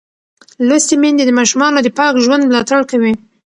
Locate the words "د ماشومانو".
1.25-1.77